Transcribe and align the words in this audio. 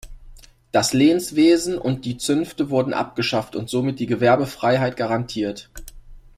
Das 0.71 0.93
Lehnswesen 0.93 1.77
und 1.77 2.05
die 2.05 2.17
Zünfte 2.17 2.71
wurden 2.71 2.91
abgeschafft 2.95 3.55
und 3.55 3.69
somit 3.69 3.99
die 3.99 4.07
Gewerbefreiheit 4.07 4.97
garantiert. 4.97 5.69